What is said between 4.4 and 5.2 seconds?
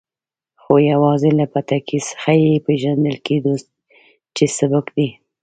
سېک دی.